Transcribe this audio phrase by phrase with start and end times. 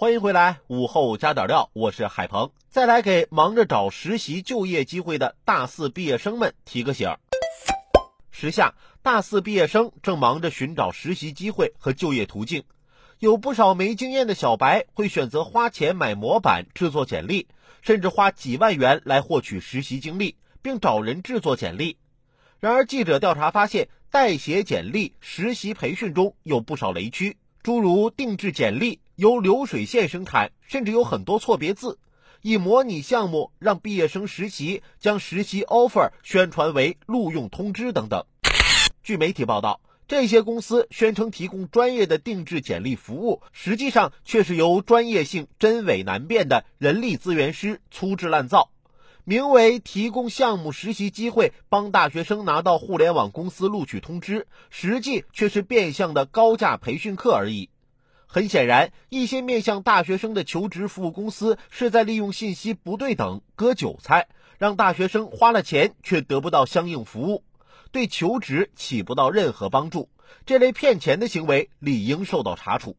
[0.00, 2.52] 欢迎回来，午后加点料，我是海鹏。
[2.68, 7.18] 再来给忙着找实习就业机会的大四毕业生们提个醒儿。
[8.30, 12.62] 时下，大四毕业生正忙着寻找实习机会和就业途径，
[13.18, 17.48] 有不少没经验的小白会选择花钱买模板制作简历，
[17.82, 21.96] 甚至花几万元来获取实习经历，并找人制作简历。
[22.60, 31.98] 然而，记者调查发现，代写简历实习培训中有不少雷区，诸如定制简历由流水线生产，甚至有很多错别字。
[32.40, 38.24] 以模拟项目让毕业生实习，将实习 offer 宣传为录用通知等等。
[39.02, 48.70] 据媒体报道，这些公司宣称提供专业的定制简历服务，实际上却是由专业性真伪难辨的人力资源师粗制滥造，
[49.28, 57.68] 名为提供项目实习机会，帮大学生拿到互联网公司录取通知，实际却是变相的高价培训课而已。
[58.26, 67.44] 很显然，一些面向大学生的求职服务公司是在利用信息不对等割韭菜，让大学生花了钱却得不到相应服务，
[67.92, 70.08] 对求职起不到任何帮助。
[70.46, 72.96] 这类骗钱的行为理应受到查处。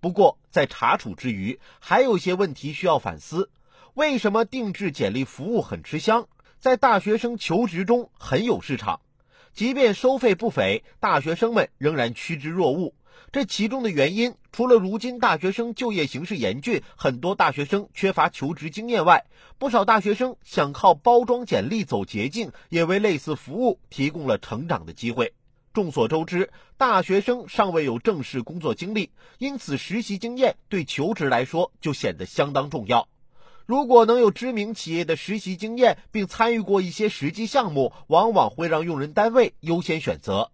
[0.00, 3.48] 不过，在查处之余，还有些问题需要反思：
[3.94, 6.26] 为什么定制简历服务很吃香，
[6.58, 9.00] 在大学生求职中很有市场？
[9.52, 12.92] 即便收费不菲，大学生们仍然趋之若鹜。
[13.30, 19.26] 这其中的原因，除了如今大学生就业形势严峻，很多大学生缺乏求职经验外，
[19.58, 25.34] 不少大学生想靠包装简历走捷径，也为类似服务提供了成长的机会。
[25.72, 33.06] 众所周知，大学生尚未有正式工作经历，因此实习经验对求职来说就显得相当重要。
[33.66, 40.50] 如果能有知名企业的实习经验，并参与过一些实际项目，往往会让用人单位优先选择。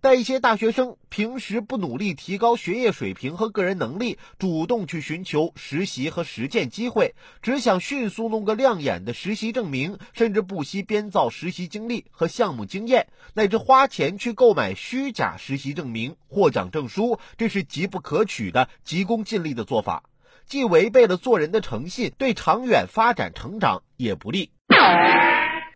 [0.00, 20.04] 但一些大学生平时不努力提高学业水平和个人能力，主动去寻求实习和实践机会，只想迅速弄个亮眼的实习证明，甚至不惜编造实习经历和项目经验，乃至花钱去购买虚假实习证明、获奖证书，这是极不可取的、急功近利的做法，
[20.48, 24.50] 既违背了做人的诚信，对长远发展成长也不利。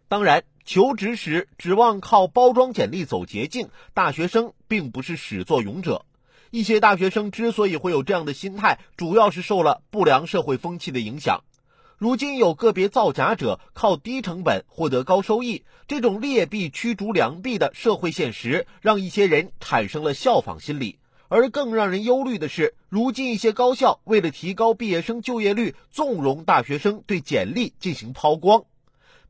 [0.08, 0.42] 当然。
[0.64, 6.06] 求职时指望靠包装简历走捷径，大学生并不是始作俑者。
[6.52, 11.42] 一些大学生之所以会有这样的心态，主要是受了不良社会风气的影响。
[11.98, 21.00] 如今有个别造假者靠低成本获得高收益，这种劣币驱逐良币的社会现实，让一些人产生了效仿心理。
[21.32, 28.64] 而更让人忧虑的是，如今一些高校为了提高毕业生就业率，纵容大学生对简历进行抛光。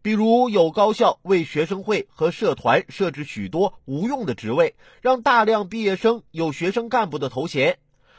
[0.02, 7.74] 比如有高校为学生会和社团设置许多无用的职位，让大量毕业生有学生干部的头衔；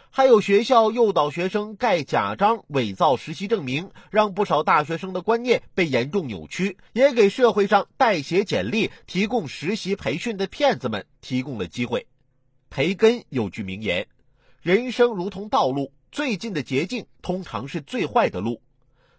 [0.09, 12.07] 还有学校诱导学生盖假章、伪造实习证明，让不少大学生的观念被严重扭曲，也给社会上代写简历、提供实习培训的骗子们提供了机会。
[12.75, 14.07] 培根有句名言
[14.63, 18.63] ：“人生如同道路，最近的捷径通常是最坏的路。”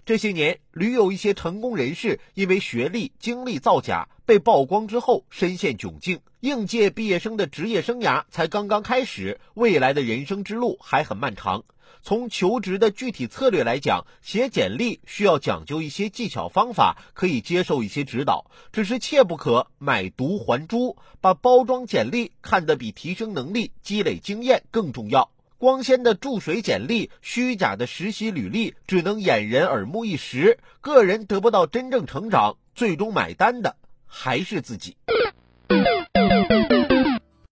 [0.05, 6.19] 这些年，屡有一些成功人士因为学历、经历造假被曝光之后深陷窘境。
[6.41, 11.65] 应届毕业生的职业生涯才刚刚开始，未来的人生之路还很漫长。
[12.03, 25.31] 从求职的具体策略来讲，写简历需要讲究一些技巧方法，可以接受一些指导，只是切不可买椟还珠，把包装简历看得比提升能力、积累经验更重要。
[25.57, 33.77] 光鲜的注水简历，虚假的实习履历，只能掩人耳目一时，个人得不到真正成长，最终买单的
[34.07, 34.97] 还是自己。